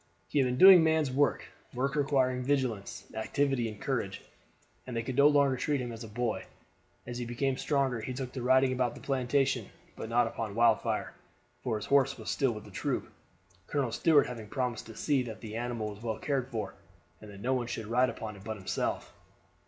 He 0.29 0.39
had 0.39 0.47
been 0.47 0.57
doing 0.57 0.83
man's 0.83 1.11
work: 1.11 1.45
work 1.75 1.95
requiring 1.95 2.41
vigilance, 2.41 3.05
activity, 3.13 3.67
and 3.69 3.79
courage, 3.79 4.23
and 4.87 4.97
they 4.97 5.03
could 5.03 5.15
no 5.15 5.27
longer 5.27 5.55
treat 5.57 5.79
him 5.79 5.91
as 5.91 6.03
a 6.03 6.07
boy. 6.07 6.45
As 7.05 7.19
he 7.19 7.25
became 7.25 7.55
stronger 7.55 8.01
he 8.01 8.11
took 8.11 8.31
to 8.33 8.41
riding 8.41 8.73
about 8.73 8.95
the 8.95 9.01
plantation; 9.01 9.67
but 9.95 10.09
not 10.09 10.25
upon 10.25 10.55
Wildfire, 10.55 11.13
for 11.61 11.75
his 11.75 11.85
horse 11.85 12.17
was 12.17 12.31
still 12.31 12.51
with 12.51 12.63
the 12.65 12.71
troop, 12.71 13.11
Colonel 13.67 13.91
Stuart 13.91 14.25
having 14.25 14.47
promised 14.47 14.87
to 14.87 14.95
see 14.97 15.21
that 15.21 15.39
the 15.39 15.55
animal 15.55 15.89
was 15.91 16.01
well 16.01 16.17
cared 16.17 16.49
for, 16.49 16.73
and 17.21 17.29
that 17.29 17.39
no 17.41 17.53
one 17.53 17.67
should 17.67 17.85
ride 17.85 18.09
upon 18.09 18.35
it 18.35 18.43
but 18.43 18.57
himself. 18.57 19.13